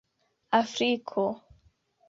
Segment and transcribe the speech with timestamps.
[0.59, 1.27] Afriko